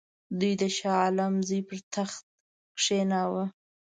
دوی 0.39 0.53
د 0.61 0.63
شاه 0.77 0.97
عالم 1.03 1.33
زوی 1.47 1.61
پر 1.67 1.79
تخت 1.93 2.23
کښېناوه. 2.79 3.45